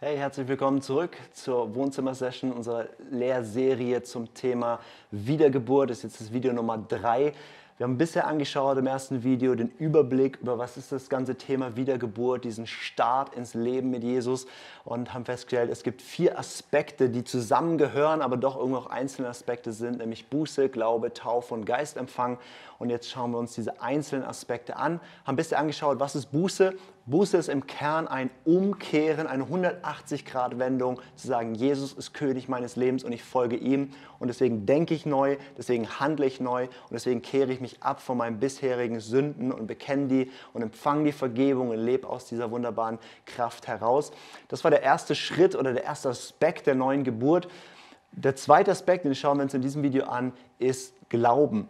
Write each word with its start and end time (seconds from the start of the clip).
Hey, 0.00 0.16
herzlich 0.16 0.46
willkommen 0.46 0.80
zurück 0.80 1.16
zur 1.32 1.74
Wohnzimmersession 1.74 2.52
unserer 2.52 2.86
Lehrserie 3.10 4.00
zum 4.04 4.32
Thema 4.32 4.78
Wiedergeburt. 5.10 5.90
Das 5.90 5.98
ist 5.98 6.02
jetzt 6.04 6.20
das 6.20 6.32
Video 6.32 6.52
Nummer 6.52 6.78
drei. 6.78 7.32
Wir 7.78 7.84
haben 7.84 7.98
bisher 7.98 8.28
angeschaut 8.28 8.78
im 8.78 8.86
ersten 8.86 9.24
Video 9.24 9.56
den 9.56 9.72
Überblick 9.78 10.38
über 10.40 10.56
was 10.56 10.76
ist 10.76 10.92
das 10.92 11.08
ganze 11.08 11.34
Thema 11.34 11.74
Wiedergeburt, 11.74 12.44
diesen 12.44 12.68
Start 12.68 13.34
ins 13.34 13.54
Leben 13.54 13.90
mit 13.90 14.04
Jesus 14.04 14.46
und 14.84 15.14
haben 15.14 15.24
festgestellt, 15.24 15.68
es 15.68 15.82
gibt 15.82 16.00
vier 16.00 16.38
Aspekte, 16.38 17.10
die 17.10 17.24
zusammengehören, 17.24 18.22
aber 18.22 18.36
doch 18.36 18.56
irgendwo 18.56 18.78
auch 18.78 18.86
einzelne 18.86 19.26
Aspekte 19.26 19.72
sind, 19.72 19.98
nämlich 19.98 20.28
Buße, 20.28 20.68
Glaube, 20.68 21.12
Taufe 21.12 21.54
und 21.54 21.64
Geistempfang. 21.64 22.38
Und 22.78 22.90
jetzt 22.90 23.10
schauen 23.10 23.32
wir 23.32 23.38
uns 23.38 23.54
diese 23.54 23.82
einzelnen 23.82 24.24
Aspekte 24.24 24.76
an. 24.76 25.00
Haben 25.24 25.36
bisher 25.36 25.58
angeschaut, 25.58 25.98
was 25.98 26.14
ist 26.14 26.26
Buße? 26.26 26.74
Buße 27.10 27.38
ist 27.38 27.48
im 27.48 27.66
Kern 27.66 28.06
ein 28.06 28.28
Umkehren, 28.44 29.26
eine 29.26 29.44
180-Grad-Wendung, 29.44 31.00
zu 31.16 31.26
sagen, 31.26 31.54
Jesus 31.54 31.94
ist 31.94 32.12
König 32.12 32.48
meines 32.48 32.76
Lebens 32.76 33.02
und 33.02 33.12
ich 33.12 33.22
folge 33.22 33.56
ihm. 33.56 33.92
Und 34.18 34.28
deswegen 34.28 34.66
denke 34.66 34.92
ich 34.92 35.06
neu, 35.06 35.38
deswegen 35.56 35.88
handle 36.00 36.26
ich 36.26 36.38
neu 36.38 36.64
und 36.64 36.92
deswegen 36.92 37.22
kehre 37.22 37.50
ich 37.50 37.60
mich 37.60 37.82
ab 37.82 38.02
von 38.02 38.18
meinen 38.18 38.40
bisherigen 38.40 39.00
Sünden 39.00 39.52
und 39.52 39.66
bekenne 39.66 40.08
die 40.08 40.30
und 40.52 40.60
empfange 40.60 41.04
die 41.04 41.12
Vergebung 41.12 41.70
und 41.70 41.78
lebe 41.78 42.06
aus 42.06 42.26
dieser 42.26 42.50
wunderbaren 42.50 42.98
Kraft 43.24 43.68
heraus. 43.68 44.12
Das 44.48 44.62
war 44.64 44.70
der 44.70 44.82
erste 44.82 45.14
Schritt 45.14 45.54
oder 45.54 45.72
der 45.72 45.84
erste 45.84 46.10
Aspekt 46.10 46.66
der 46.66 46.74
neuen 46.74 47.04
Geburt. 47.04 47.48
Der 48.12 48.36
zweite 48.36 48.70
Aspekt, 48.70 49.06
den 49.06 49.14
schauen 49.14 49.38
wir 49.38 49.44
uns 49.44 49.54
in 49.54 49.62
diesem 49.62 49.82
Video 49.82 50.04
an, 50.04 50.32
ist 50.58 50.92
Glauben. 51.08 51.68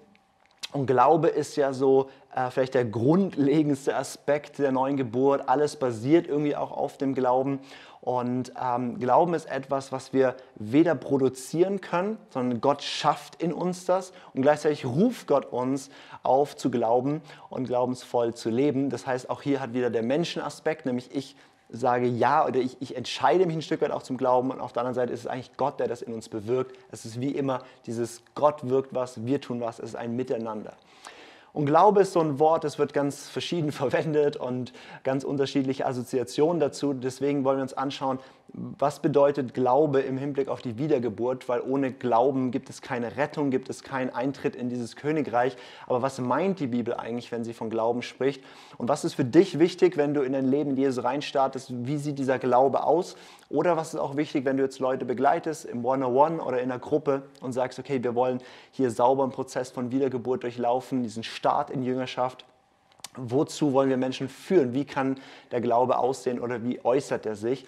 Und 0.73 0.87
Glaube 0.87 1.29
ist 1.29 1.57
ja 1.57 1.73
so 1.73 2.11
äh, 2.39 2.51
vielleicht 2.51 2.75
der 2.75 2.85
grundlegendste 2.85 3.97
Aspekt 3.97 4.59
der 4.59 4.71
neuen 4.71 4.97
Geburt. 4.97 5.49
Alles 5.49 5.77
basiert 5.77 6.29
irgendwie 6.29 6.55
auch 6.55 6.71
auf 6.71 6.97
dem 6.97 7.15
Glauben. 7.15 7.59
Und 8.01 8.53
ähm, 8.63 9.01
Glauben 9.01 9.35
ist 9.35 9.47
etwas, 9.47 9.91
was 9.91 10.13
wir 10.13 10.37
weder 10.55 10.95
produzieren 10.95 11.81
können, 11.81 12.17
sondern 12.31 12.61
Gott 12.61 12.83
schafft 12.83 13.43
in 13.43 13.53
uns 13.53 13.87
das. 13.87 14.13
Und 14.35 14.43
gleichzeitig 14.43 14.87
ruft 14.87 15.27
Gott 15.27 15.47
uns 15.47 15.91
auf 16.23 16.55
zu 16.55 16.71
glauben 16.71 17.23
und 17.51 17.67
glaubensvoll 17.67 18.35
zu 18.35 18.51
leben. 18.51 18.89
Das 18.89 19.07
heißt, 19.07 19.31
auch 19.31 19.43
hier 19.43 19.61
hat 19.61 19.75
wieder 19.75 19.91
der 19.91 20.05
Menschenaspekt, 20.05 20.87
nämlich 20.87 21.13
ich 21.13 21.35
sage 21.71 22.07
ja 22.07 22.47
oder 22.47 22.61
ich, 22.61 22.77
ich, 22.81 22.97
entscheide 22.97 23.45
mich 23.45 23.57
ein 23.57 23.63
Stück 23.63 23.83
weit 23.83 23.91
auch 23.91 24.03
zum 24.03 24.17
Glauben 24.17 24.51
und 24.51 24.61
auf 24.61 24.73
der 24.73 24.83
anderen 24.83 24.95
Seite 24.95 25.13
ist 25.13 25.21
es 25.21 25.27
eigentlich 25.27 25.55
Gott, 25.59 25.81
der 25.81 25.87
das 25.87 26.01
in 26.01 26.15
uns 26.15 26.31
bewirkt. 26.31 26.79
Es 26.91 27.05
ist 27.05 27.21
wie 27.21 27.33
immer 27.33 27.63
dieses 27.85 28.23
Gott 28.35 28.67
wirkt 28.69 28.95
was, 28.95 29.27
wir 29.27 29.41
tun 29.41 29.61
was, 29.61 29.79
es 29.79 29.91
ist 29.91 29.97
ein 29.97 30.17
Miteinander. 30.17 30.75
Und 31.53 31.67
Glaube 31.67 32.03
ist 32.03 32.13
so 32.13 32.21
ein 32.21 32.39
Wort, 32.39 32.65
das 32.65 32.79
wird 32.79 32.93
ganz 32.93 33.29
verschieden 33.29 33.73
verwendet 33.73 34.37
und 34.37 34.73
ganz 35.05 35.25
unterschiedliche 35.25 35.87
Assoziationen 35.87 36.61
dazu. 36.61 36.93
Deswegen 36.93 37.45
wollen 37.45 37.59
wir 37.59 37.63
uns 37.63 37.75
anschauen, 37.75 38.19
was 38.55 39.01
bedeutet 39.01 39.53
Glaube 39.53 40.01
im 40.01 40.17
Hinblick 40.17 40.49
auf 40.49 40.63
die 40.63 40.79
Wiedergeburt, 40.79 41.49
weil 41.49 41.61
ohne 41.61 41.93
Glauben 41.93 42.51
gibt 42.51 42.71
es 42.71 42.81
keine 42.81 43.17
Rettung, 43.17 43.51
gibt 43.51 43.69
es 43.69 43.83
keinen 43.83 44.11
Eintritt 44.11 44.57
in 44.57 44.71
dieses 44.71 44.97
Königreich. 44.97 45.57
Aber 45.87 46.01
was 46.01 46.19
meint 46.19 46.59
die 46.59 46.67
Bibel 46.67 46.95
eigentlich, 46.95 47.31
wenn 47.31 47.45
sie 47.45 47.53
von 47.53 47.69
Glauben 47.69 48.01
spricht? 48.01 48.43
Und 48.79 48.89
was 48.89 49.05
ist 49.05 49.15
für 49.15 49.25
dich 49.25 49.59
wichtig, 49.59 49.99
wenn 49.99 50.15
du 50.15 50.23
in 50.23 50.33
dein 50.33 50.47
Leben 50.47 50.71
in 50.71 50.77
Jesus 50.79 51.05
reinstartest? 51.05 51.87
Wie 51.87 51.99
sieht 51.99 52.19
dieser 52.19 52.39
Glaube 52.39 52.85
aus? 52.85 53.17
Oder 53.51 53.77
was 53.77 53.95
ist 53.95 54.01
auch 54.01 54.17
wichtig, 54.17 54.45
wenn 54.45 54.57
du 54.57 54.63
jetzt 54.63 54.79
Leute 54.79 55.05
begleitest 55.05 55.67
im 55.67 55.85
One-on-One 55.85 56.43
oder 56.43 56.59
in 56.61 56.71
einer 56.71 56.79
Gruppe 56.81 57.23
und 57.41 57.53
sagst, 57.53 57.79
okay, 57.79 58.03
wir 58.03 58.15
wollen 58.15 58.41
hier 58.73 58.91
sauber 58.91 59.23
einen 59.23 59.33
Prozess 59.33 59.71
von 59.71 59.91
Wiedergeburt 59.91 60.43
durchlaufen, 60.43 61.03
diesen 61.03 61.23
Start 61.39 61.71
in 61.71 61.85
Jüngerschaft. 61.85 62.45
Wozu 63.15 63.73
wollen 63.73 63.89
wir 63.91 63.97
Menschen 63.97 64.29
führen? 64.29 64.75
Wie 64.75 64.85
kann 64.85 65.21
der 65.53 65.61
Glaube 65.61 65.99
aussehen 65.99 66.41
oder 66.41 66.65
wie 66.65 66.85
äußert 66.85 67.27
er 67.27 67.37
sich? 67.37 67.65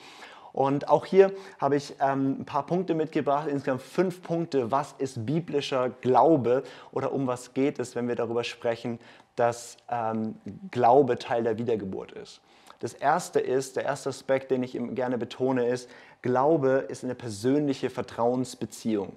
Und 0.52 0.88
auch 0.88 1.06
hier 1.06 1.32
habe 1.60 1.76
ich 1.76 1.94
ähm, 2.00 2.40
ein 2.40 2.44
paar 2.44 2.66
Punkte 2.66 2.94
mitgebracht, 2.94 3.46
insgesamt 3.46 3.82
fünf 3.82 4.22
Punkte. 4.22 4.72
Was 4.72 4.96
ist 4.98 5.24
biblischer 5.24 5.90
Glaube 6.00 6.64
oder 6.90 7.12
um 7.12 7.28
was 7.28 7.54
geht 7.54 7.78
es, 7.78 7.94
wenn 7.94 8.08
wir 8.08 8.16
darüber 8.16 8.42
sprechen, 8.42 8.98
dass 9.36 9.76
ähm, 9.88 10.34
Glaube 10.72 11.16
Teil 11.16 11.44
der 11.44 11.56
Wiedergeburt 11.56 12.10
ist? 12.10 12.40
Das 12.80 12.92
erste 12.92 13.38
ist, 13.38 13.76
der 13.76 13.84
erste 13.84 14.08
Aspekt, 14.08 14.50
den 14.50 14.64
ich 14.64 14.76
gerne 14.96 15.16
betone, 15.16 15.68
ist, 15.68 15.88
Glaube 16.22 16.86
ist 16.88 17.04
eine 17.04 17.14
persönliche 17.14 17.88
Vertrauensbeziehung. 17.88 19.16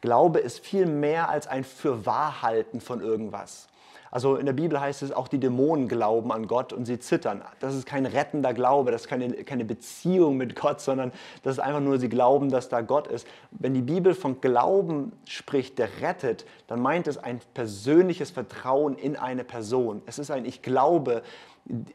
Glaube 0.00 0.38
ist 0.38 0.60
viel 0.60 0.86
mehr 0.86 1.28
als 1.28 1.46
ein 1.46 1.64
Fürwahrhalten 1.64 2.80
von 2.80 3.02
irgendwas. 3.02 3.68
Also 4.12 4.36
in 4.36 4.44
der 4.44 4.52
Bibel 4.52 4.78
heißt 4.78 5.02
es, 5.02 5.10
auch 5.10 5.26
die 5.26 5.40
Dämonen 5.40 5.88
glauben 5.88 6.32
an 6.32 6.46
Gott 6.46 6.74
und 6.74 6.84
sie 6.84 6.98
zittern. 6.98 7.40
Das 7.60 7.74
ist 7.74 7.86
kein 7.86 8.04
rettender 8.04 8.52
Glaube, 8.52 8.90
das 8.90 9.02
ist 9.02 9.08
keine, 9.08 9.32
keine 9.44 9.64
Beziehung 9.64 10.36
mit 10.36 10.54
Gott, 10.54 10.82
sondern 10.82 11.12
das 11.42 11.54
ist 11.54 11.60
einfach 11.60 11.80
nur, 11.80 11.98
sie 11.98 12.10
glauben, 12.10 12.50
dass 12.50 12.68
da 12.68 12.82
Gott 12.82 13.06
ist. 13.08 13.26
Wenn 13.50 13.72
die 13.72 13.80
Bibel 13.80 14.14
von 14.14 14.42
Glauben 14.42 15.12
spricht, 15.26 15.78
der 15.78 15.88
rettet, 16.02 16.44
dann 16.66 16.80
meint 16.80 17.08
es 17.08 17.16
ein 17.16 17.40
persönliches 17.54 18.30
Vertrauen 18.30 18.96
in 18.96 19.16
eine 19.16 19.44
Person. 19.44 20.02
Es 20.04 20.18
ist 20.18 20.30
ein 20.30 20.44
Ich 20.44 20.60
glaube, 20.60 21.22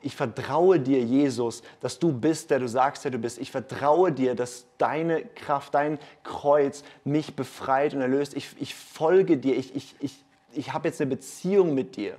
ich 0.02 0.16
vertraue 0.16 0.80
dir, 0.80 1.00
Jesus, 1.04 1.62
dass 1.82 2.00
du 2.00 2.12
bist, 2.12 2.50
der 2.50 2.58
du 2.58 2.68
sagst, 2.68 3.04
der 3.04 3.12
du 3.12 3.20
bist. 3.20 3.38
Ich 3.38 3.52
vertraue 3.52 4.12
dir, 4.12 4.34
dass 4.34 4.66
deine 4.80 5.24
Kraft, 5.24 5.76
dein 5.76 6.00
Kreuz 6.24 6.84
mich 7.04 7.36
befreit 7.36 7.94
und 7.94 8.02
erlöst. 8.02 8.36
Ich, 8.36 8.56
ich 8.60 8.74
folge 8.74 9.38
dir. 9.38 9.56
Ich, 9.56 9.76
ich, 9.76 9.96
ich, 10.00 10.24
ich 10.58 10.74
habe 10.74 10.88
jetzt 10.88 11.00
eine 11.02 11.10
Beziehung 11.10 11.74
mit 11.74 11.96
dir. 11.96 12.18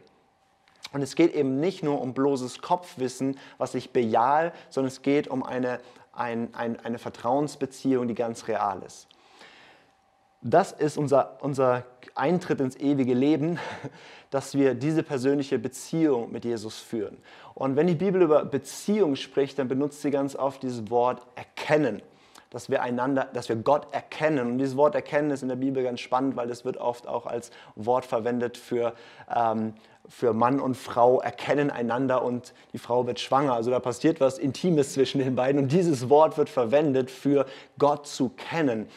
Und 0.92 1.02
es 1.02 1.16
geht 1.16 1.34
eben 1.34 1.60
nicht 1.60 1.82
nur 1.82 2.00
um 2.00 2.14
bloßes 2.14 2.62
Kopfwissen, 2.62 3.38
was 3.58 3.74
ich 3.74 3.90
bejahe, 3.90 4.52
sondern 4.70 4.88
es 4.88 5.02
geht 5.02 5.28
um 5.28 5.42
eine, 5.42 5.80
ein, 6.12 6.54
ein, 6.54 6.80
eine 6.80 6.98
Vertrauensbeziehung, 6.98 8.08
die 8.08 8.14
ganz 8.14 8.48
real 8.48 8.82
ist. 8.82 9.06
Das 10.40 10.72
ist 10.72 10.96
unser, 10.96 11.42
unser 11.42 11.84
Eintritt 12.14 12.60
ins 12.60 12.76
ewige 12.76 13.12
Leben, 13.12 13.58
dass 14.30 14.54
wir 14.54 14.74
diese 14.74 15.02
persönliche 15.02 15.58
Beziehung 15.58 16.32
mit 16.32 16.44
Jesus 16.44 16.78
führen. 16.78 17.18
Und 17.54 17.76
wenn 17.76 17.86
die 17.86 17.94
Bibel 17.94 18.22
über 18.22 18.44
Beziehung 18.44 19.16
spricht, 19.16 19.58
dann 19.58 19.68
benutzt 19.68 20.00
sie 20.00 20.10
ganz 20.10 20.36
oft 20.36 20.62
dieses 20.62 20.90
Wort 20.90 21.26
erkennen 21.34 22.02
dass 22.50 22.70
wir 22.70 22.82
einander, 22.82 23.28
dass 23.32 23.48
wir 23.48 23.56
Gott 23.56 23.92
erkennen. 23.92 24.52
Und 24.52 24.58
dieses 24.58 24.76
Wort 24.76 24.94
erkennen 24.94 25.30
ist 25.30 25.42
in 25.42 25.48
der 25.48 25.56
Bibel 25.56 25.82
ganz 25.82 26.00
spannend, 26.00 26.36
weil 26.36 26.50
es 26.50 26.64
wird 26.64 26.78
oft 26.78 27.06
auch 27.06 27.26
als 27.26 27.50
Wort 27.74 28.04
verwendet 28.04 28.56
für, 28.56 28.94
ähm, 29.34 29.74
für 30.08 30.32
Mann 30.32 30.60
und 30.60 30.74
Frau 30.74 31.20
erkennen 31.20 31.70
einander 31.70 32.22
und 32.22 32.54
die 32.72 32.78
Frau 32.78 33.06
wird 33.06 33.20
schwanger. 33.20 33.52
Also 33.52 33.70
da 33.70 33.80
passiert 33.80 34.20
was 34.20 34.38
Intimes 34.38 34.94
zwischen 34.94 35.18
den 35.18 35.34
beiden 35.34 35.62
und 35.62 35.72
dieses 35.72 36.08
Wort 36.08 36.38
wird 36.38 36.48
verwendet 36.48 37.10
für 37.10 37.44
Gott 37.78 38.06
zu 38.06 38.30
kennen. 38.30 38.88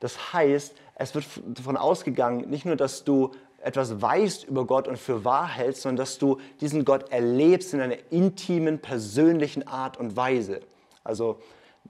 Das 0.00 0.32
heißt, 0.32 0.74
es 0.96 1.14
wird 1.14 1.24
davon 1.46 1.76
ausgegangen, 1.76 2.50
nicht 2.50 2.64
nur, 2.64 2.76
dass 2.76 3.04
du 3.04 3.30
etwas 3.62 4.00
weißt 4.00 4.44
über 4.44 4.66
Gott 4.66 4.88
und 4.88 4.98
für 4.98 5.24
wahr 5.24 5.48
hältst, 5.48 5.82
sondern 5.82 5.98
dass 5.98 6.18
du 6.18 6.38
diesen 6.60 6.84
Gott 6.84 7.10
erlebst 7.12 7.74
in 7.74 7.80
einer 7.80 7.96
intimen, 8.10 8.80
persönlichen 8.80 9.68
Art 9.68 9.98
und 9.98 10.16
Weise. 10.16 10.60
Also 11.04 11.38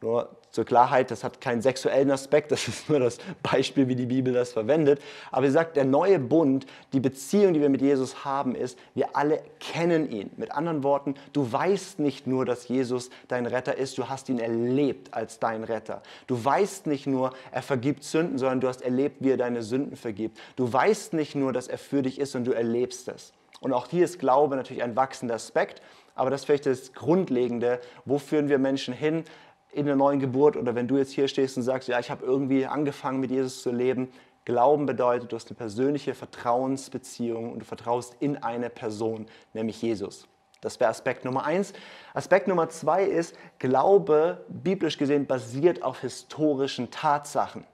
nur 0.01 0.37
zur 0.51 0.65
Klarheit, 0.65 1.11
das 1.11 1.23
hat 1.23 1.41
keinen 1.41 1.63
sexuellen 1.63 2.11
Aspekt, 2.11 2.51
das 2.53 2.67
ist 2.69 2.89
nur 2.89 3.01
das 3.01 3.19
Beispiel, 3.43 3.89
wie 3.89 3.95
die 3.95 4.07
Bibel 4.07 4.33
das 4.33 4.53
verwendet. 4.53 5.01
Aber 5.31 5.47
sie 5.47 5.53
sagt, 5.53 5.77
der 5.77 5.85
neue 5.85 6.19
Bund, 6.19 6.67
die 6.93 7.01
Beziehung, 7.01 7.55
die 7.55 7.61
wir 7.61 7.69
mit 7.69 7.83
Jesus 7.83 8.25
haben, 8.25 8.55
ist, 8.55 8.79
wir 8.95 9.17
alle 9.17 9.43
kennen 9.61 10.11
ihn. 10.11 10.31
Mit 10.37 10.53
anderen 10.53 10.83
Worten, 10.83 11.15
du 11.33 11.51
weißt 11.51 12.01
nicht 12.01 12.27
nur, 12.27 12.45
dass 12.45 12.69
Jesus 12.69 13.11
dein 13.29 13.47
Retter 13.47 13.77
ist, 13.77 13.97
du 13.99 14.09
hast 14.09 14.29
ihn 14.29 14.39
erlebt 14.39 15.15
als 15.15 15.39
dein 15.39 15.65
Retter. 15.65 16.03
Du 16.27 16.43
weißt 16.43 16.87
nicht 16.87 17.07
nur, 17.07 17.33
er 17.53 17.63
vergibt 17.63 18.05
Sünden, 18.05 18.39
sondern 18.39 18.61
du 18.61 18.69
hast 18.69 18.83
erlebt, 18.83 19.19
wie 19.21 19.31
er 19.31 19.37
deine 19.37 19.63
Sünden 19.63 19.97
vergibt. 19.97 20.39
Du 20.57 20.73
weißt 20.73 21.13
nicht 21.13 21.35
nur, 21.35 21.53
dass 21.53 21.69
er 21.69 21.79
für 21.79 22.03
dich 22.03 22.19
ist 22.19 22.35
und 22.35 22.45
du 22.45 22.53
erlebst 22.53 23.09
es. 23.09 23.33
Und 23.61 23.73
auch 23.73 23.89
hier 23.89 24.05
ist 24.05 24.19
Glaube 24.19 24.57
natürlich 24.57 24.83
ein 24.83 24.97
wachsender 24.97 25.35
Aspekt, 25.35 25.83
aber 26.15 26.31
das 26.31 26.41
ist 26.41 26.47
vielleicht 26.47 26.67
das 26.67 26.93
Grundlegende. 26.93 27.81
Wo 28.05 28.19
führen 28.19 28.49
wir 28.49 28.59
Menschen 28.59 28.95
hin? 28.95 29.25
In 29.73 29.87
der 29.87 29.97
neuen 29.97 30.21
Geburt 30.21 30.57
oder 30.57 30.75
wenn 30.75 30.89
du 30.89 30.97
jetzt 30.97 31.13
hier 31.13 31.29
stehst 31.29 31.57
und 31.57 31.63
sagst, 31.63 31.89
ja, 31.89 31.99
ich 31.99 32.11
habe 32.11 32.25
irgendwie 32.25 32.67
angefangen 32.67 33.21
mit 33.21 33.31
Jesus 33.31 33.63
zu 33.63 33.71
leben, 33.71 34.09
Glauben 34.47 34.87
bedeutet, 34.87 35.31
du 35.31 35.37
hast 35.37 35.49
eine 35.49 35.57
persönliche 35.57 36.15
Vertrauensbeziehung 36.15 37.53
und 37.53 37.61
du 37.61 37.65
vertraust 37.65 38.17
in 38.21 38.43
eine 38.43 38.71
Person, 38.71 39.27
nämlich 39.53 39.81
Jesus. 39.83 40.27
Das 40.61 40.81
wäre 40.81 40.91
Aspekt 40.91 41.25
Nummer 41.25 41.45
eins. 41.45 41.73
Aspekt 42.15 42.49
Nummer 42.49 42.69
zwei 42.69 43.05
ist, 43.05 43.37
Glaube, 43.59 44.45
biblisch 44.49 44.99
gesehen, 44.99 45.27
basiert 45.27 45.83
auf 45.83 46.01
historischen 46.01 46.91
Tatsachen. 46.91 47.65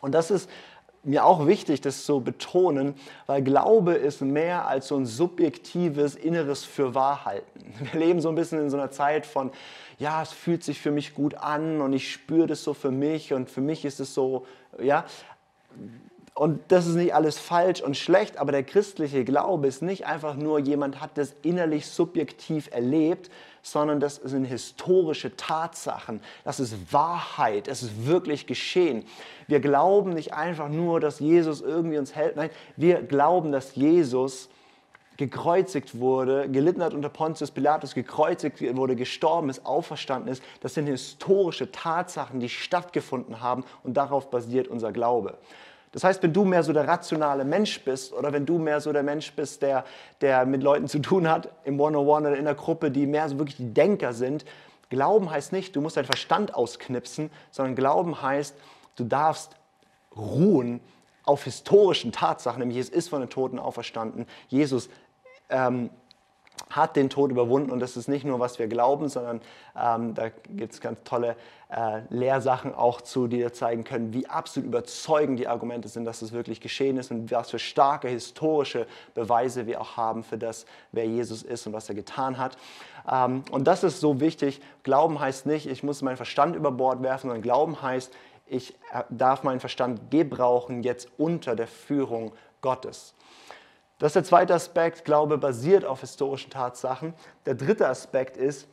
Und 0.00 0.12
das 0.12 0.30
ist 0.30 0.50
mir 1.04 1.24
auch 1.24 1.46
wichtig, 1.46 1.80
das 1.80 2.04
zu 2.04 2.20
betonen, 2.20 2.94
weil 3.26 3.42
Glaube 3.42 3.94
ist 3.94 4.20
mehr 4.20 4.68
als 4.68 4.88
so 4.88 4.96
ein 4.96 5.06
subjektives 5.06 6.14
inneres 6.14 6.64
Fürwahrhalten. 6.64 7.62
Wir 7.92 8.00
leben 8.00 8.20
so 8.20 8.28
ein 8.28 8.34
bisschen 8.34 8.60
in 8.60 8.70
so 8.70 8.76
einer 8.76 8.90
Zeit 8.90 9.26
von, 9.26 9.50
ja, 9.98 10.22
es 10.22 10.32
fühlt 10.32 10.62
sich 10.62 10.80
für 10.80 10.90
mich 10.90 11.14
gut 11.14 11.34
an 11.34 11.80
und 11.80 11.92
ich 11.92 12.12
spüre 12.12 12.46
das 12.46 12.62
so 12.62 12.74
für 12.74 12.90
mich 12.90 13.32
und 13.32 13.50
für 13.50 13.60
mich 13.60 13.84
ist 13.84 14.00
es 14.00 14.14
so, 14.14 14.46
ja. 14.80 15.04
Und 16.34 16.60
das 16.68 16.86
ist 16.86 16.94
nicht 16.94 17.14
alles 17.14 17.38
falsch 17.38 17.82
und 17.82 17.96
schlecht, 17.96 18.38
aber 18.38 18.52
der 18.52 18.62
christliche 18.62 19.24
Glaube 19.24 19.66
ist 19.66 19.82
nicht 19.82 20.06
einfach 20.06 20.34
nur, 20.34 20.58
jemand 20.58 21.00
hat 21.00 21.18
das 21.18 21.34
innerlich 21.42 21.86
subjektiv 21.86 22.70
erlebt, 22.72 23.30
sondern 23.60 24.00
das 24.00 24.16
sind 24.16 24.44
historische 24.44 25.36
Tatsachen, 25.36 26.20
das 26.44 26.58
ist 26.58 26.92
Wahrheit, 26.92 27.68
es 27.68 27.82
ist 27.82 28.06
wirklich 28.06 28.46
geschehen. 28.46 29.04
Wir 29.46 29.60
glauben 29.60 30.14
nicht 30.14 30.32
einfach 30.32 30.68
nur, 30.68 31.00
dass 31.00 31.20
Jesus 31.20 31.60
irgendwie 31.60 31.98
uns 31.98 32.14
hält, 32.14 32.36
nein, 32.36 32.50
wir 32.76 33.02
glauben, 33.02 33.52
dass 33.52 33.76
Jesus 33.76 34.48
gekreuzigt 35.18 36.00
wurde, 36.00 36.48
gelitten 36.48 36.82
hat 36.82 36.94
unter 36.94 37.10
Pontius 37.10 37.50
Pilatus, 37.50 37.94
gekreuzigt 37.94 38.60
wurde, 38.74 38.96
gestorben 38.96 39.50
ist, 39.50 39.66
auferstanden 39.66 40.32
ist. 40.32 40.42
Das 40.60 40.72
sind 40.72 40.86
historische 40.86 41.70
Tatsachen, 41.70 42.40
die 42.40 42.48
stattgefunden 42.48 43.40
haben 43.42 43.64
und 43.84 43.98
darauf 43.98 44.30
basiert 44.30 44.66
unser 44.66 44.90
Glaube. 44.92 45.38
Das 45.92 46.04
heißt, 46.04 46.22
wenn 46.22 46.32
du 46.32 46.44
mehr 46.44 46.62
so 46.62 46.72
der 46.72 46.88
rationale 46.88 47.44
Mensch 47.44 47.84
bist 47.84 48.12
oder 48.12 48.32
wenn 48.32 48.46
du 48.46 48.58
mehr 48.58 48.80
so 48.80 48.92
der 48.92 49.02
Mensch 49.02 49.32
bist, 49.34 49.60
der, 49.60 49.84
der 50.22 50.46
mit 50.46 50.62
Leuten 50.62 50.88
zu 50.88 51.00
tun 51.00 51.28
hat, 51.28 51.50
im 51.64 51.78
One-on-One 51.78 52.28
oder 52.28 52.38
in 52.38 52.46
der 52.46 52.54
Gruppe, 52.54 52.90
die 52.90 53.06
mehr 53.06 53.28
so 53.28 53.38
wirklich 53.38 53.56
die 53.56 53.72
Denker 53.72 54.12
sind, 54.12 54.44
Glauben 54.88 55.30
heißt 55.30 55.52
nicht, 55.52 55.74
du 55.74 55.80
musst 55.80 55.96
deinen 55.96 56.04
Verstand 56.04 56.54
ausknipsen, 56.54 57.30
sondern 57.50 57.76
Glauben 57.76 58.20
heißt, 58.20 58.54
du 58.96 59.04
darfst 59.04 59.56
ruhen 60.14 60.80
auf 61.24 61.44
historischen 61.44 62.12
Tatsachen, 62.12 62.58
nämlich 62.58 62.76
Jesus 62.76 62.92
ist 62.92 63.08
von 63.08 63.20
den 63.20 63.30
Toten 63.30 63.58
auferstanden, 63.58 64.26
Jesus 64.48 64.90
ähm, 65.48 65.88
hat 66.76 66.96
den 66.96 67.10
Tod 67.10 67.30
überwunden 67.30 67.70
und 67.70 67.80
das 67.80 67.96
ist 67.96 68.08
nicht 68.08 68.24
nur, 68.24 68.40
was 68.40 68.58
wir 68.58 68.66
glauben, 68.66 69.08
sondern 69.08 69.40
ähm, 69.80 70.14
da 70.14 70.30
gibt 70.48 70.74
es 70.74 70.80
ganz 70.80 70.98
tolle 71.04 71.36
äh, 71.70 72.02
Lehrsachen 72.10 72.74
auch 72.74 73.00
zu, 73.00 73.26
die 73.28 73.38
dir 73.38 73.52
zeigen 73.52 73.84
können, 73.84 74.12
wie 74.12 74.26
absolut 74.26 74.66
überzeugend 74.66 75.38
die 75.38 75.48
Argumente 75.48 75.88
sind, 75.88 76.04
dass 76.04 76.22
es 76.22 76.32
wirklich 76.32 76.60
geschehen 76.60 76.96
ist 76.96 77.10
und 77.10 77.30
was 77.30 77.50
für 77.50 77.58
starke 77.58 78.08
historische 78.08 78.86
Beweise 79.14 79.66
wir 79.66 79.80
auch 79.80 79.96
haben 79.96 80.22
für 80.22 80.38
das, 80.38 80.66
wer 80.92 81.06
Jesus 81.06 81.42
ist 81.42 81.66
und 81.66 81.72
was 81.72 81.88
er 81.88 81.94
getan 81.94 82.38
hat. 82.38 82.56
Ähm, 83.10 83.42
und 83.50 83.66
das 83.66 83.84
ist 83.84 84.00
so 84.00 84.20
wichtig. 84.20 84.60
Glauben 84.82 85.20
heißt 85.20 85.46
nicht, 85.46 85.66
ich 85.66 85.82
muss 85.82 86.02
meinen 86.02 86.16
Verstand 86.16 86.56
über 86.56 86.72
Bord 86.72 87.02
werfen, 87.02 87.28
sondern 87.28 87.42
Glauben 87.42 87.80
heißt, 87.80 88.12
ich 88.46 88.74
äh, 88.92 89.04
darf 89.08 89.42
meinen 89.42 89.60
Verstand 89.60 90.10
gebrauchen 90.10 90.82
jetzt 90.82 91.08
unter 91.16 91.56
der 91.56 91.66
Führung 91.66 92.32
Gottes. 92.60 93.14
Das 94.02 94.08
ist 94.08 94.14
der 94.14 94.24
zweite 94.24 94.52
Aspekt, 94.52 95.04
Glaube 95.04 95.38
basiert 95.38 95.84
auf 95.84 96.00
historischen 96.00 96.50
Tatsachen. 96.50 97.14
Der 97.46 97.54
dritte 97.54 97.86
Aspekt 97.86 98.36
ist, 98.36 98.66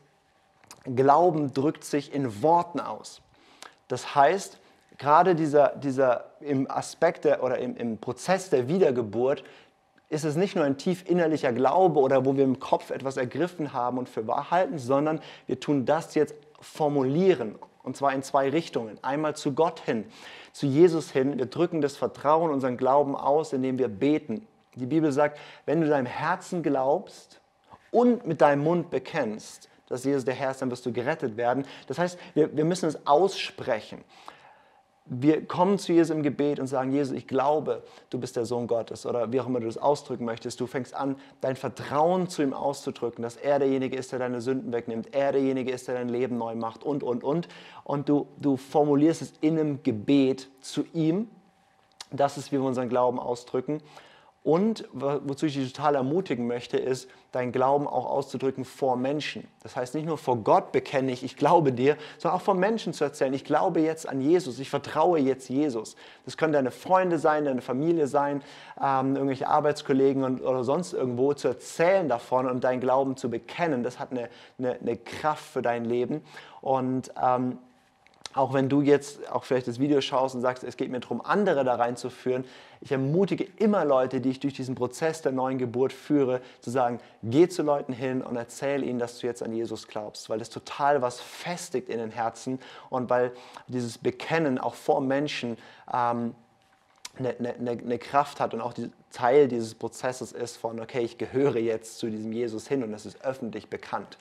Glauben 0.85 1.53
drückt 1.53 1.83
sich 1.83 2.15
in 2.15 2.41
Worten 2.41 2.79
aus. 2.79 3.21
Das 3.89 4.15
heißt, 4.15 4.57
gerade 4.97 5.35
dieser, 5.35 5.75
dieser 5.75 6.31
im 6.39 6.67
Aspekt 6.67 7.25
der, 7.25 7.43
oder 7.43 7.59
im, 7.59 7.77
im 7.77 7.99
Prozess 7.99 8.49
der 8.49 8.67
Wiedergeburt 8.67 9.43
ist 10.09 10.25
es 10.25 10.35
nicht 10.35 10.55
nur 10.55 10.65
ein 10.65 10.79
tief 10.79 11.07
innerlicher 11.07 11.53
Glaube 11.53 11.99
oder 11.99 12.25
wo 12.25 12.35
wir 12.35 12.43
im 12.43 12.59
Kopf 12.59 12.89
etwas 12.89 13.15
ergriffen 13.15 13.71
haben 13.71 13.99
und 13.99 14.09
für 14.09 14.25
wahr 14.25 14.49
halten, 14.49 14.79
sondern 14.79 15.21
wir 15.45 15.59
tun 15.59 15.85
das 15.85 16.15
jetzt 16.15 16.33
formulieren 16.59 17.53
und 17.83 17.95
zwar 17.95 18.13
in 18.13 18.23
zwei 18.23 18.49
Richtungen. 18.49 18.97
Einmal 19.03 19.35
zu 19.35 19.53
Gott 19.53 19.79
hin, 19.79 20.05
zu 20.53 20.65
Jesus 20.65 21.11
hin. 21.11 21.37
Wir 21.37 21.45
drücken 21.45 21.81
das 21.81 21.97
Vertrauen, 21.97 22.49
unseren 22.49 22.77
Glauben 22.77 23.15
aus, 23.15 23.53
indem 23.53 23.77
wir 23.77 23.89
beten. 23.89 24.47
Die 24.75 24.85
Bibel 24.85 25.11
sagt, 25.11 25.39
wenn 25.65 25.81
du 25.81 25.87
deinem 25.87 26.05
Herzen 26.05 26.63
glaubst 26.63 27.41
und 27.91 28.25
mit 28.27 28.41
deinem 28.41 28.63
Mund 28.63 28.89
bekennst, 28.89 29.69
dass 29.87 30.03
Jesus 30.03 30.23
der 30.23 30.35
Herr 30.35 30.51
ist, 30.51 30.61
dann 30.61 30.71
wirst 30.71 30.85
du 30.85 30.93
gerettet 30.93 31.35
werden. 31.35 31.65
Das 31.87 31.97
heißt, 31.97 32.17
wir, 32.35 32.55
wir 32.55 32.65
müssen 32.65 32.87
es 32.87 33.07
aussprechen. 33.07 34.03
Wir 35.11 35.47
kommen 35.47 35.79
zu 35.79 35.91
Jesus 35.91 36.15
im 36.15 36.21
Gebet 36.21 36.59
und 36.59 36.67
sagen, 36.67 36.91
Jesus, 36.91 37.17
ich 37.17 37.27
glaube, 37.27 37.81
du 38.11 38.19
bist 38.19 38.35
der 38.35 38.45
Sohn 38.45 38.67
Gottes 38.67 39.07
oder 39.07 39.31
wie 39.31 39.41
auch 39.41 39.47
immer 39.47 39.59
du 39.59 39.65
das 39.65 39.79
ausdrücken 39.79 40.23
möchtest. 40.23 40.61
Du 40.61 40.67
fängst 40.67 40.93
an, 40.93 41.15
dein 41.41 41.55
Vertrauen 41.55 42.29
zu 42.29 42.43
ihm 42.43 42.53
auszudrücken, 42.53 43.23
dass 43.23 43.35
er 43.35 43.57
derjenige 43.57 43.97
ist, 43.97 44.11
der 44.11 44.19
deine 44.19 44.39
Sünden 44.39 44.71
wegnimmt, 44.71 45.15
er 45.15 45.31
derjenige 45.31 45.71
ist, 45.71 45.87
der 45.87 45.95
dein 45.95 46.09
Leben 46.09 46.37
neu 46.37 46.53
macht 46.53 46.83
und, 46.83 47.01
und, 47.01 47.23
und. 47.23 47.47
Und 47.83 48.07
du, 48.07 48.27
du 48.37 48.55
formulierst 48.55 49.23
es 49.23 49.33
in 49.41 49.57
einem 49.57 49.81
Gebet 49.81 50.47
zu 50.61 50.85
ihm. 50.93 51.27
Das 52.11 52.37
ist, 52.37 52.51
wie 52.51 52.57
wir 52.57 52.63
unseren 52.63 52.89
Glauben 52.89 53.19
ausdrücken. 53.19 53.81
Und 54.41 54.87
wozu 54.93 55.47
ich 55.47 55.55
dich 55.55 55.73
total 55.73 55.95
ermutigen 55.95 56.47
möchte, 56.47 56.77
ist, 56.77 57.09
deinen 57.33 57.51
Glauben 57.51 57.87
auch 57.87 58.05
auszudrücken 58.05 58.63
vor 58.63 58.95
Menschen. 58.95 59.47
Das 59.61 59.75
heißt, 59.75 59.93
nicht 59.93 60.07
nur 60.07 60.17
vor 60.17 60.37
Gott 60.37 60.71
bekenne 60.71 61.11
ich, 61.11 61.23
ich 61.23 61.35
glaube 61.35 61.73
dir, 61.73 61.97
sondern 62.17 62.39
auch 62.39 62.43
vor 62.43 62.55
Menschen 62.55 62.93
zu 62.93 63.03
erzählen, 63.03 63.33
ich 63.33 63.43
glaube 63.43 63.81
jetzt 63.81 64.07
an 64.07 64.21
Jesus, 64.21 64.57
ich 64.59 64.69
vertraue 64.69 65.19
jetzt 65.19 65.49
Jesus. 65.49 65.95
Das 66.25 66.37
können 66.37 66.53
deine 66.53 66.71
Freunde 66.71 67.19
sein, 67.19 67.45
deine 67.45 67.61
Familie 67.61 68.07
sein, 68.07 68.41
ähm, 68.81 69.15
irgendwelche 69.15 69.47
Arbeitskollegen 69.47 70.23
und, 70.23 70.41
oder 70.41 70.63
sonst 70.63 70.93
irgendwo, 70.93 71.33
zu 71.33 71.49
erzählen 71.49 72.07
davon 72.07 72.47
und 72.47 72.63
deinen 72.63 72.79
Glauben 72.79 73.17
zu 73.17 73.29
bekennen. 73.29 73.83
Das 73.83 73.99
hat 73.99 74.11
eine, 74.11 74.29
eine, 74.57 74.79
eine 74.79 74.97
Kraft 74.97 75.43
für 75.43 75.61
dein 75.61 75.83
Leben. 75.83 76.21
Und 76.61 77.11
ähm, 77.21 77.57
auch 78.33 78.53
wenn 78.53 78.69
du 78.69 78.81
jetzt 78.81 79.29
auch 79.31 79.43
vielleicht 79.43 79.67
das 79.67 79.79
Video 79.79 80.01
schaust 80.01 80.35
und 80.35 80.41
sagst, 80.41 80.63
es 80.63 80.77
geht 80.77 80.91
mir 80.91 80.99
darum, 80.99 81.21
andere 81.21 81.63
da 81.63 81.75
reinzuführen, 81.75 82.45
ich 82.81 82.91
ermutige 82.91 83.45
immer 83.57 83.83
Leute, 83.85 84.21
die 84.21 84.29
ich 84.29 84.39
durch 84.39 84.53
diesen 84.53 84.75
Prozess 84.75 85.21
der 85.21 85.31
neuen 85.31 85.57
Geburt 85.57 85.91
führe, 85.91 86.41
zu 86.61 86.69
sagen, 86.69 86.99
geh 87.23 87.49
zu 87.49 87.63
Leuten 87.63 87.91
hin 87.91 88.21
und 88.21 88.35
erzähl 88.35 88.83
ihnen, 88.83 88.99
dass 88.99 89.17
du 89.17 89.27
jetzt 89.27 89.43
an 89.43 89.53
Jesus 89.53 89.87
glaubst, 89.87 90.29
weil 90.29 90.39
das 90.39 90.49
total 90.49 91.01
was 91.01 91.19
festigt 91.19 91.89
in 91.89 91.97
den 91.97 92.11
Herzen 92.11 92.59
und 92.89 93.09
weil 93.09 93.31
dieses 93.67 93.97
Bekennen 93.97 94.59
auch 94.59 94.75
vor 94.75 95.01
Menschen 95.01 95.57
ähm, 95.91 96.35
eine, 97.17 97.35
eine, 97.37 97.71
eine, 97.71 97.99
Kraft 97.99 98.39
hat 98.39 98.53
und 98.53 98.61
auch 98.61 98.73
die, 98.73 98.91
Teil 99.11 99.47
dieses 99.47 99.73
Prozesses 99.73 100.31
ist 100.31 100.57
von, 100.57 100.79
okay, 100.79 101.01
ich 101.01 101.17
gehöre 101.17 101.57
jetzt 101.57 101.97
zu 101.97 102.09
diesem 102.09 102.31
Jesus 102.31 102.67
hin 102.67 102.83
und 102.83 102.93
es 102.93 103.05
ist 103.05 103.23
öffentlich 103.23 103.69
bekannt. 103.69 104.17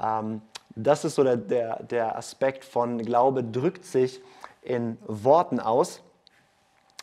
Ähm, 0.00 0.42
das 0.74 1.04
ist 1.04 1.16
so 1.16 1.24
der, 1.24 1.36
der, 1.36 1.82
der 1.82 2.16
Aspekt 2.16 2.64
von 2.64 2.98
Glaube 2.98 3.44
drückt 3.44 3.84
sich 3.84 4.20
in 4.62 4.98
Worten 5.06 5.60
aus. 5.60 6.02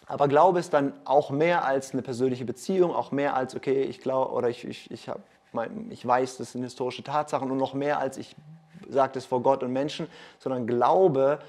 Aber 0.07 0.27
Glaube 0.27 0.60
ist 0.60 0.74
dann 0.74 0.94
auch 1.06 1.30
mehr 1.30 1.66
als 1.66 1.94
eine 1.94 2.01
persönliche 2.01 2.45
Beziehung, 2.45 2.95
auch 2.95 3.12
mehr 3.12 3.36
als, 3.36 3.56
okay, 3.56 3.83
ich 3.83 4.00
glaube 4.00 4.31
oder 4.33 4.50
ich, 4.50 4.66
ich, 4.66 4.89
ich, 4.89 5.07
hab, 5.07 5.19
ich 5.89 6.06
weiß, 6.06 6.38
das 6.38 6.54
sind 6.54 6.63
historische 6.63 7.04
Tatsachen 7.04 7.51
und 7.51 7.57
noch 7.57 7.74
mehr 7.74 8.00
als 8.00 8.18
ich 8.18 8.36
sage 8.89 9.13
das 9.13 9.25
vor 9.25 9.44
Gott 9.44 9.63
und 9.63 9.71
Menschen, 9.71 10.07
sondern 10.39 10.68
Glaube 10.68 11.39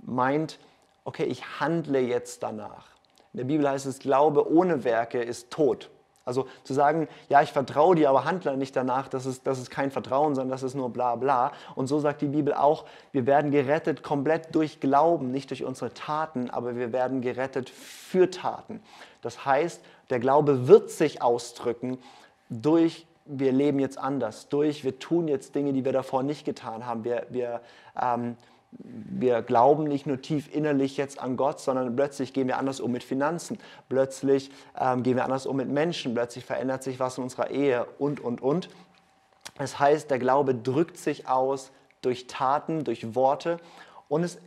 meint, 0.00 0.58
okay, 1.04 1.24
ich 1.24 1.60
handle 1.60 2.00
jetzt 2.00 2.42
danach. 2.42 2.86
In 3.32 3.38
der 3.38 3.44
Bibel 3.44 3.68
heißt 3.68 3.86
es, 3.86 4.00
Glaube 4.00 4.50
ohne 4.50 4.84
Werke 4.84 5.22
ist 5.22 5.50
tot. 5.50 5.90
Also 6.24 6.46
zu 6.62 6.72
sagen, 6.72 7.08
ja, 7.28 7.42
ich 7.42 7.52
vertraue 7.52 7.96
dir, 7.96 8.08
aber 8.08 8.24
handle 8.24 8.56
nicht 8.56 8.76
danach, 8.76 9.08
das 9.08 9.26
ist, 9.26 9.46
das 9.46 9.58
ist 9.58 9.70
kein 9.70 9.90
Vertrauen, 9.90 10.34
sondern 10.34 10.50
das 10.50 10.62
ist 10.62 10.74
nur 10.74 10.90
bla 10.90 11.16
bla. 11.16 11.52
Und 11.74 11.88
so 11.88 11.98
sagt 11.98 12.22
die 12.22 12.28
Bibel 12.28 12.54
auch, 12.54 12.84
wir 13.10 13.26
werden 13.26 13.50
gerettet 13.50 14.02
komplett 14.02 14.54
durch 14.54 14.80
Glauben, 14.80 15.32
nicht 15.32 15.50
durch 15.50 15.64
unsere 15.64 15.92
Taten, 15.92 16.50
aber 16.50 16.76
wir 16.76 16.92
werden 16.92 17.20
gerettet 17.22 17.70
für 17.70 18.30
Taten. 18.30 18.80
Das 19.20 19.44
heißt, 19.44 19.82
der 20.10 20.20
Glaube 20.20 20.68
wird 20.68 20.90
sich 20.90 21.22
ausdrücken 21.22 21.98
durch, 22.48 23.06
wir 23.24 23.52
leben 23.52 23.78
jetzt 23.78 23.98
anders, 23.98 24.48
durch, 24.48 24.84
wir 24.84 24.98
tun 24.98 25.28
jetzt 25.28 25.54
Dinge, 25.54 25.72
die 25.72 25.84
wir 25.84 25.92
davor 25.92 26.22
nicht 26.22 26.44
getan 26.44 26.86
haben. 26.86 27.04
Wir, 27.04 27.26
wir 27.30 27.60
ähm, 28.00 28.36
wir 28.78 29.42
glauben 29.42 29.84
nicht 29.84 30.06
nur 30.06 30.20
tief 30.20 30.52
innerlich 30.52 30.96
jetzt 30.96 31.20
an 31.20 31.36
Gott, 31.36 31.60
sondern 31.60 31.94
plötzlich 31.94 32.32
gehen 32.32 32.48
wir 32.48 32.58
anders 32.58 32.80
um 32.80 32.90
mit 32.90 33.04
Finanzen, 33.04 33.58
plötzlich 33.88 34.50
ähm, 34.78 35.02
gehen 35.02 35.16
wir 35.16 35.24
anders 35.24 35.46
um 35.46 35.56
mit 35.56 35.68
Menschen, 35.68 36.14
plötzlich 36.14 36.44
verändert 36.44 36.82
sich 36.82 36.98
was 36.98 37.18
in 37.18 37.24
unserer 37.24 37.50
Ehe 37.50 37.86
und, 37.98 38.20
und, 38.20 38.40
und. 38.40 38.70
Das 39.58 39.78
heißt, 39.78 40.10
der 40.10 40.18
Glaube 40.18 40.54
drückt 40.54 40.96
sich 40.96 41.28
aus 41.28 41.70
durch 42.00 42.26
Taten, 42.26 42.84
durch 42.84 43.14
Worte. 43.14 43.58
Und 44.08 44.24
es 44.24 44.38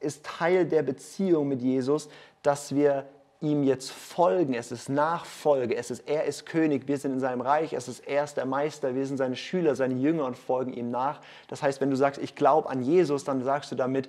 ist 0.00 0.24
Teil 0.24 0.66
der 0.66 0.82
Beziehung 0.82 1.48
mit 1.48 1.62
Jesus, 1.62 2.08
dass 2.42 2.74
wir 2.74 3.06
ihm 3.40 3.62
jetzt 3.62 3.90
folgen, 3.90 4.54
es 4.54 4.72
ist 4.72 4.88
Nachfolge, 4.88 5.76
es 5.76 5.90
ist, 5.90 6.08
er 6.08 6.24
ist 6.24 6.46
König, 6.46 6.88
wir 6.88 6.98
sind 6.98 7.12
in 7.12 7.20
seinem 7.20 7.40
Reich, 7.40 7.72
es 7.72 7.88
ist 7.88 8.00
er 8.00 8.24
ist 8.24 8.36
der 8.36 8.46
Meister, 8.46 8.94
wir 8.94 9.06
sind 9.06 9.16
seine 9.18 9.36
Schüler, 9.36 9.74
seine 9.74 9.94
Jünger 9.94 10.24
und 10.24 10.36
folgen 10.36 10.72
ihm 10.72 10.90
nach. 10.90 11.20
Das 11.48 11.62
heißt, 11.62 11.80
wenn 11.80 11.90
du 11.90 11.96
sagst, 11.96 12.20
ich 12.20 12.34
glaube 12.34 12.68
an 12.68 12.82
Jesus, 12.82 13.24
dann 13.24 13.42
sagst 13.44 13.70
du 13.70 13.76
damit, 13.76 14.08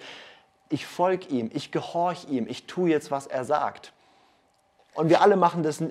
ich 0.70 0.86
folge 0.86 1.28
ihm, 1.28 1.50
ich 1.54 1.72
gehorche 1.72 2.28
ihm, 2.28 2.48
ich 2.48 2.68
tue 2.68 2.90
jetzt, 2.90 3.12
was 3.12 3.28
er 3.28 3.46
sagt. 3.46 3.94
Und 4.94 5.10
wir 5.10 5.22
alle 5.22 5.36
machen 5.36 5.64
das 5.64 5.84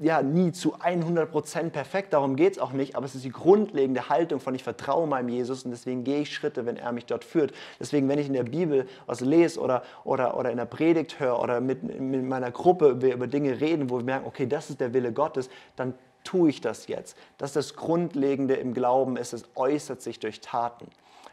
ja 0.00 0.22
nie 0.22 0.50
zu 0.50 0.76
100% 0.76 1.70
perfekt, 1.70 2.14
darum 2.14 2.34
geht 2.34 2.54
es 2.54 2.58
auch 2.58 2.72
nicht, 2.72 2.96
aber 2.96 3.04
es 3.04 3.14
ist 3.14 3.24
die 3.24 3.30
grundlegende 3.30 4.08
Haltung 4.08 4.40
von 4.40 4.54
ich 4.54 4.64
vertraue 4.64 5.06
meinem 5.06 5.28
Jesus 5.28 5.64
und 5.64 5.70
deswegen 5.70 6.04
gehe 6.04 6.22
ich 6.22 6.34
Schritte, 6.34 6.64
wenn 6.66 6.76
er 6.76 6.90
mich 6.92 7.06
dort 7.06 7.22
führt. 7.22 7.52
Deswegen, 7.78 8.08
wenn 8.08 8.18
ich 8.18 8.26
in 8.26 8.32
der 8.32 8.44
Bibel 8.44 8.88
was 9.06 9.20
lese 9.20 9.60
oder, 9.60 9.82
oder, 10.04 10.36
oder 10.38 10.50
in 10.50 10.56
der 10.56 10.64
Predigt 10.64 11.20
höre 11.20 11.38
oder 11.38 11.60
mit, 11.60 11.82
mit 12.00 12.24
meiner 12.24 12.50
Gruppe 12.50 13.02
wir 13.02 13.14
über 13.14 13.26
Dinge 13.26 13.60
reden, 13.60 13.90
wo 13.90 13.98
wir 13.98 14.04
merken, 14.04 14.26
okay, 14.26 14.46
das 14.46 14.70
ist 14.70 14.80
der 14.80 14.94
Wille 14.94 15.12
Gottes, 15.12 15.50
dann 15.76 15.94
tue 16.24 16.48
ich 16.48 16.60
das 16.60 16.86
jetzt. 16.86 17.16
Das 17.36 17.50
ist 17.50 17.56
das 17.56 17.76
Grundlegende 17.76 18.54
im 18.54 18.72
Glauben, 18.72 19.16
ist, 19.16 19.34
es 19.34 19.44
äußert 19.54 20.00
sich 20.00 20.18
durch 20.18 20.40
Taten. 20.40 20.86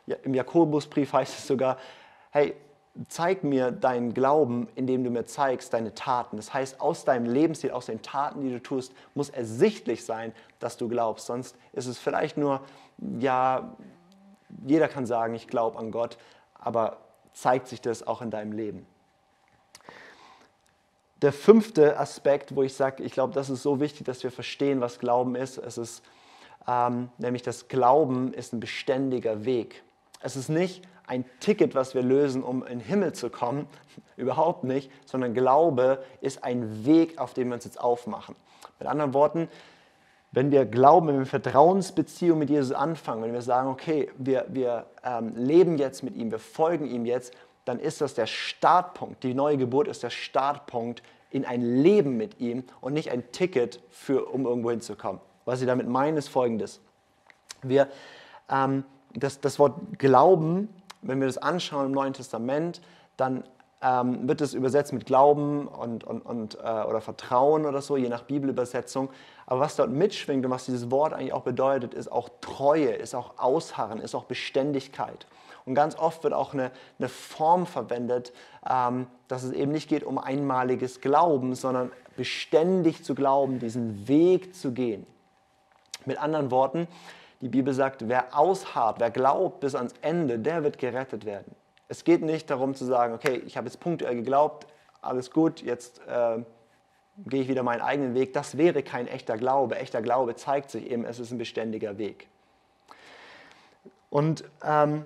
Ja, 0.05 0.17
Im 0.24 0.33
Jakobusbrief 0.33 1.13
heißt 1.13 1.39
es 1.39 1.47
sogar, 1.47 1.77
hey, 2.31 2.53
zeig 3.10 3.44
mir 3.44 3.72
deinen 3.72 4.13
Glauben, 4.13 4.68
indem 4.75 5.04
du 5.04 5.10
mir 5.10 5.25
zeigst 5.25 5.74
deine 5.74 5.94
Taten. 5.94 6.38
Das 6.38 6.54
heißt, 6.54 6.82
aus 6.82 7.06
deinem 7.06 7.25
Lebensstil, 7.25 7.72
aus 7.72 7.88
den 7.88 8.01
Taten, 8.01 8.42
die 8.42 8.50
du 8.50 8.62
tust, 8.62 8.94
muss 9.13 9.30
ersichtlich 9.30 10.06
sein, 10.06 10.34
dass 10.60 10.77
du 10.77 10.88
glaubst. 10.88 11.27
Sonst 11.27 11.56
ist 11.74 11.88
es 11.88 11.98
vielleicht 11.98 12.38
nur, 12.38 12.62
ja, 13.20 13.75
jeder 14.66 14.88
kann 14.88 15.06
sagen, 15.06 15.36
ich 15.36 15.48
glaube 15.48 15.77
an 15.77 15.92
Gott, 15.92 16.18
aber 16.54 16.98
zeigt 17.34 17.68
sich 17.68 17.82
das 17.82 18.06
auch 18.06 18.22
in 18.22 18.32
deinem 18.32 18.51
Leben. 18.51 18.86
Der 21.22 21.34
fünfte 21.34 22.00
Aspekt, 22.00 22.56
wo 22.56 22.63
ich 22.63 22.75
sage, 22.75 23.04
ich 23.04 23.12
glaube, 23.12 23.34
das 23.34 23.50
ist 23.50 23.63
so 23.63 23.80
wichtig, 23.80 24.06
dass 24.06 24.24
wir 24.24 24.32
verstehen, 24.32 24.82
was 24.82 25.00
Glauben 25.00 25.36
ist. 25.36 25.58
Es 25.58 25.77
ist 25.77 26.04
ähm, 26.68 27.10
nämlich 27.18 27.42
das 27.42 27.68
Glauben 27.68 28.34
ist 28.34 28.54
ein 28.54 28.60
beständiger 28.60 29.46
Weg. 29.46 29.84
Es 30.22 30.36
ist 30.36 30.50
nicht 30.50 30.84
ein 31.07 31.25
Ticket, 31.39 31.73
was 31.73 31.95
wir 31.95 32.03
lösen, 32.03 32.43
um 32.43 32.61
in 32.61 32.79
den 32.79 32.79
Himmel 32.79 33.13
zu 33.13 33.29
kommen, 33.29 33.67
überhaupt 34.17 34.63
nicht, 34.63 34.91
sondern 35.05 35.33
Glaube 35.33 36.03
ist 36.21 36.43
ein 36.43 36.85
Weg, 36.85 37.19
auf 37.19 37.33
dem 37.33 37.47
wir 37.47 37.55
uns 37.55 37.65
jetzt 37.65 37.79
aufmachen. 37.79 38.35
Mit 38.79 38.87
anderen 38.87 39.13
Worten, 39.13 39.47
wenn 40.31 40.51
wir 40.51 40.65
glauben, 40.65 41.07
wenn 41.07 41.19
wir 41.19 41.25
Vertrauensbeziehung 41.25 42.37
mit 42.37 42.49
Jesus 42.49 42.73
anfangen, 42.73 43.23
wenn 43.23 43.33
wir 43.33 43.41
sagen, 43.41 43.69
okay, 43.69 44.11
wir, 44.17 44.45
wir 44.49 44.85
ähm, 45.03 45.33
leben 45.35 45.77
jetzt 45.77 46.03
mit 46.03 46.15
ihm, 46.15 46.29
wir 46.31 46.39
folgen 46.39 46.85
ihm 46.85 47.05
jetzt, 47.05 47.33
dann 47.65 47.79
ist 47.79 48.01
das 48.01 48.13
der 48.13 48.27
Startpunkt. 48.27 49.23
Die 49.23 49.33
neue 49.33 49.57
Geburt 49.57 49.87
ist 49.87 50.03
der 50.03 50.09
Startpunkt 50.09 51.01
in 51.31 51.45
ein 51.45 51.61
Leben 51.61 52.17
mit 52.17 52.39
ihm 52.39 52.63
und 52.81 52.93
nicht 52.93 53.11
ein 53.11 53.31
Ticket, 53.31 53.81
für, 53.89 54.25
um 54.25 54.45
irgendwo 54.45 54.71
hinzukommen. 54.71 55.21
Was 55.45 55.61
ich 55.61 55.67
damit 55.67 55.87
meine, 55.87 56.17
ist 56.17 56.29
folgendes. 56.29 56.81
Wir, 57.61 57.87
ähm, 58.49 58.83
das, 59.13 59.41
das 59.41 59.59
Wort 59.59 59.97
Glauben, 59.97 60.69
wenn 61.01 61.20
wir 61.20 61.27
das 61.27 61.38
anschauen 61.38 61.88
im 61.88 61.92
Neuen 61.92 62.13
Testament, 62.13 62.82
dann 63.18 63.44
ähm, 63.82 64.27
wird 64.27 64.42
es 64.42 64.54
übersetzt 64.54 64.92
mit 64.92 65.06
Glauben 65.06 65.68
und, 65.68 66.04
und, 66.04 66.22
und, 66.22 66.56
äh, 66.56 66.84
oder 66.84 67.01
Vertrauen 67.01 67.66
oder 67.66 67.82
so, 67.82 67.96
je 67.96 68.10
nach 68.10 68.24
Bibelübersetzung. 68.24 69.10
Aber 69.46 69.60
was 69.60 69.75
dort 69.75 69.92
mitschwingt 69.92 70.44
und 70.46 70.51
was 70.51 70.66
dieses 70.66 70.89
Wort 70.89 71.13
eigentlich 71.13 71.34
auch 71.34 71.44
bedeutet, 71.44 71.94
ist 71.94 72.12
auch 72.12 72.30
Treue, 72.42 72.89
ist 72.89 73.13
auch 73.13 73.38
Ausharren, 73.38 74.00
ist 74.00 74.16
auch 74.16 74.25
Beständigkeit. 74.25 75.27
Und 75.66 75.75
ganz 75.75 75.98
oft 75.98 76.24
wird 76.24 76.34
auch 76.34 76.54
eine, 76.54 76.72
eine 76.98 77.10
Form 77.10 77.66
verwendet, 77.66 78.34
ähm, 78.68 79.08
dass 79.27 79.44
es 79.44 79.51
eben 79.51 79.72
nicht 79.72 79.89
geht 79.89 80.04
um 80.04 80.18
einmaliges 80.18 81.01
Glauben, 81.01 81.56
sondern 81.56 81.92
beständig 82.16 83.04
zu 83.04 83.13
glauben, 83.13 83.60
diesen 83.60 84.08
Weg 84.08 84.56
zu 84.56 84.72
gehen. 84.72 85.06
Mit 86.06 86.18
anderen 86.22 86.51
Worten, 86.51 86.88
die 87.41 87.50
Bibel 87.50 87.74
sagt, 87.74 88.08
wer 88.08 88.38
ausharrt, 88.38 89.00
wer 89.00 89.12
glaubt 89.12 89.60
bis 89.60 89.75
ans 89.75 89.94
Ende, 90.01 90.39
der 90.39 90.63
wird 90.63 90.77
gerettet 90.77 91.25
werden. 91.25 91.56
Es 91.88 92.03
geht 92.03 92.22
nicht 92.22 92.50
darum 92.50 92.75
zu 92.75 92.86
sagen, 92.86 93.13
okay, 93.13 93.41
ich 93.46 93.58
habe 93.58 93.67
jetzt 93.67 93.79
punktuell 93.79 94.15
geglaubt, 94.15 94.67
alles 95.01 95.32
gut, 95.32 95.62
jetzt 95.62 96.01
äh, 96.08 96.39
gehe 97.25 97.41
ich 97.41 97.48
wieder 97.48 97.63
meinen 97.63 97.82
eigenen 97.82 98.13
Weg. 98.13 98.34
Das 98.34 98.58
wäre 98.58 98.84
kein 98.84 99.08
echter 99.08 99.38
Glaube. 99.38 99.77
Echter 99.77 100.01
Glaube 100.01 100.36
zeigt 100.36 100.70
sich 100.70 100.89
eben, 100.89 101.06
es 101.06 101.20
ist 101.20 101.32
ein 101.32 101.38
beständiger 101.38 101.98
Weg. 101.98 102.27
Und 104.10 104.44
ähm, 104.63 105.06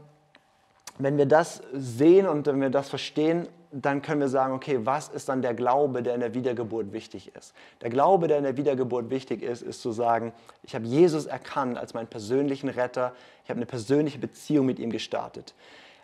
wenn 0.97 1.17
wir 1.17 1.25
das 1.25 1.61
sehen 1.73 2.27
und 2.27 2.47
wenn 2.47 2.61
wir 2.61 2.69
das 2.69 2.89
verstehen, 2.89 3.47
dann 3.71 4.01
können 4.01 4.19
wir 4.19 4.27
sagen, 4.27 4.53
okay, 4.53 4.79
was 4.83 5.09
ist 5.09 5.29
dann 5.29 5.41
der 5.41 5.53
Glaube, 5.53 6.03
der 6.03 6.13
in 6.13 6.19
der 6.19 6.33
Wiedergeburt 6.33 6.91
wichtig 6.91 7.33
ist? 7.35 7.53
Der 7.81 7.89
Glaube, 7.89 8.27
der 8.27 8.37
in 8.37 8.43
der 8.43 8.57
Wiedergeburt 8.57 9.09
wichtig 9.09 9.41
ist, 9.41 9.61
ist 9.61 9.81
zu 9.81 9.91
sagen, 9.91 10.33
ich 10.63 10.75
habe 10.75 10.85
Jesus 10.85 11.25
erkannt 11.25 11.77
als 11.77 11.93
meinen 11.93 12.07
persönlichen 12.07 12.69
Retter, 12.69 13.13
ich 13.43 13.49
habe 13.49 13.57
eine 13.57 13.65
persönliche 13.65 14.19
Beziehung 14.19 14.65
mit 14.65 14.79
ihm 14.79 14.91
gestartet. 14.91 15.53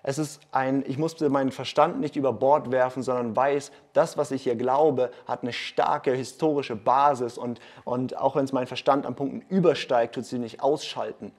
Es 0.03 0.17
ist 0.17 0.39
ein, 0.51 0.85
ich 0.87 0.97
musste 0.97 1.29
meinen 1.29 1.51
Verstand 1.51 1.99
nicht 1.99 2.15
über 2.15 2.31
Bord 2.31 2.71
werfen, 2.71 3.03
sondern 3.03 3.35
weiß, 3.35 3.71
das, 3.91 4.17
was 4.17 4.31
ich 4.31 4.43
hier 4.43 4.55
glaube, 4.55 5.11
hat 5.27 5.41
eine 5.41 5.51
starke 5.51 6.13
historische 6.13 6.77
Basis 6.77 7.37
und, 7.37 7.59
und 7.83 8.15
auch 8.15 8.35
wenn 8.37 8.45
es 8.45 8.53
mein 8.53 8.67
Verstand 8.67 9.05
an 9.05 9.15
Punkten 9.15 9.41
übersteigt, 9.49 10.15
tut 10.15 10.25
sie 10.25 10.39
nicht 10.39 10.61
ausschalten. 10.61 11.33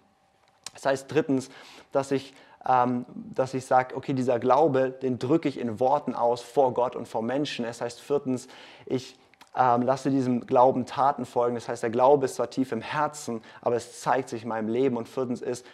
Das 0.74 0.84
heißt 0.84 1.10
drittens, 1.10 1.48
dass 1.92 2.10
ich 2.10 2.34
dass 2.64 3.54
ich 3.54 3.64
sage, 3.64 3.96
okay, 3.96 4.12
dieser 4.12 4.38
Glaube, 4.38 4.90
den 4.90 5.18
drücke 5.18 5.48
ich 5.48 5.58
in 5.58 5.80
Worten 5.80 6.14
aus 6.14 6.42
vor 6.42 6.74
Gott 6.74 6.96
und 6.96 7.06
vor 7.06 7.22
Menschen. 7.22 7.64
Es 7.64 7.80
heißt 7.80 8.00
viertens, 8.00 8.48
ich 8.84 9.16
ähm, 9.56 9.82
lasse 9.82 10.10
diesem 10.10 10.46
Glauben 10.46 10.86
Taten 10.86 11.24
folgen. 11.24 11.54
Das 11.54 11.68
heißt, 11.68 11.82
der 11.82 11.90
Glaube 11.90 12.26
ist 12.26 12.34
zwar 12.34 12.50
tief 12.50 12.72
im 12.72 12.80
Herzen, 12.80 13.42
aber 13.60 13.76
es 13.76 14.00
zeigt 14.00 14.28
sich 14.28 14.42
in 14.42 14.48
meinem 14.48 14.68
Leben. 14.68 14.96
Und 14.96 15.08
viertens 15.08 15.40
ist, 15.40 15.64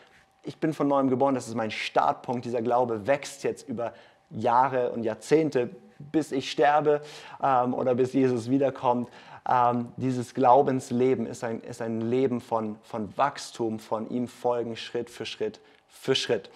ich 0.43 0.59
bin 0.59 0.73
von 0.73 0.87
neuem 0.87 1.09
geboren, 1.09 1.35
das 1.35 1.49
ist 1.49 1.55
mein 1.55 1.71
Startpunkt. 1.71 2.45
Dieser 2.45 2.63
Glaube 2.63 3.07
wächst 3.07 3.45
jetzt 3.45 3.69
über 3.69 3.93
Jahre 4.31 4.93
und 4.93 5.03
Jahrzehnte, 5.03 5.71
bis 5.99 6.33
ich 6.33 6.51
sterbe 6.51 7.01
ähm, 7.43 7.75
oder 7.75 7.95
bis 7.95 8.13
Jesus 8.13 8.51
wiederkommt. 8.51 9.09
Ähm, 9.49 9.93
dieses 9.97 10.35
Glaubensleben 10.35 11.27
ist 11.27 11.45
ein, 11.45 11.61
ist 11.61 11.83
ein 11.83 12.01
Leben 12.01 12.41
von, 12.41 12.77
von 12.83 13.17
Wachstum, 13.17 13.79
von 13.79 14.09
ihm 14.09 14.29
folgen 14.29 14.77
Schritt 14.77 15.11
für 15.11 15.27
Schritt 15.27 15.61
für 15.95 16.15
Schritt. 16.15 16.51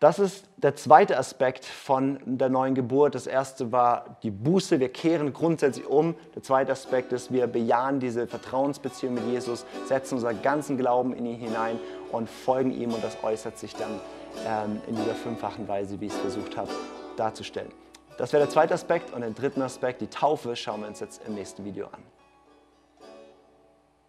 Das 0.00 0.18
ist 0.18 0.44
der 0.58 0.76
zweite 0.76 1.16
Aspekt 1.16 1.64
von 1.64 2.18
der 2.26 2.50
neuen 2.50 2.74
Geburt. 2.74 3.14
Das 3.14 3.26
erste 3.26 3.72
war 3.72 4.18
die 4.22 4.30
Buße. 4.30 4.78
Wir 4.78 4.90
kehren 4.90 5.32
grundsätzlich 5.32 5.86
um. 5.86 6.14
Der 6.34 6.42
zweite 6.42 6.72
Aspekt 6.72 7.12
ist, 7.12 7.32
wir 7.32 7.46
bejahen 7.46 8.00
diese 8.00 8.26
Vertrauensbeziehung 8.26 9.14
mit 9.14 9.26
Jesus, 9.26 9.64
setzen 9.86 10.16
unseren 10.16 10.42
ganzen 10.42 10.76
Glauben 10.76 11.14
in 11.14 11.24
ihn 11.24 11.38
hinein 11.38 11.78
und 12.12 12.28
folgen 12.28 12.70
ihm. 12.72 12.92
Und 12.92 13.02
das 13.02 13.16
äußert 13.22 13.56
sich 13.56 13.74
dann 13.76 13.98
ähm, 14.46 14.82
in 14.88 14.96
dieser 14.96 15.14
fünffachen 15.14 15.68
Weise, 15.68 15.98
wie 16.00 16.06
ich 16.06 16.12
es 16.12 16.18
versucht 16.18 16.56
habe 16.56 16.70
darzustellen. 17.16 17.72
Das 18.18 18.32
wäre 18.32 18.42
der 18.42 18.50
zweite 18.50 18.74
Aspekt. 18.74 19.14
Und 19.14 19.22
den 19.22 19.34
dritten 19.34 19.62
Aspekt, 19.62 20.02
die 20.02 20.08
Taufe, 20.08 20.54
schauen 20.54 20.82
wir 20.82 20.88
uns 20.88 21.00
jetzt 21.00 21.22
im 21.26 21.34
nächsten 21.34 21.64
Video 21.64 21.86
an. 21.86 22.02